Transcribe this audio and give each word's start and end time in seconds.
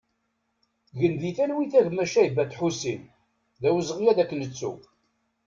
Gen 0.99 1.13
di 1.21 1.31
talwit 1.37 1.73
a 1.79 1.81
gma 1.87 2.05
Caybet 2.13 2.57
Ḥusin, 2.59 3.01
d 3.61 3.63
awezɣi 3.67 4.05
ad 4.11 4.19
k-nettu! 4.29 4.73